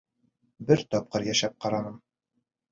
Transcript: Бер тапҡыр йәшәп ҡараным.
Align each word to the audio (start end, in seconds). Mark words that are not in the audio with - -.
Бер 0.71 0.81
тапҡыр 0.95 1.29
йәшәп 1.29 1.55
ҡараным. 1.69 2.03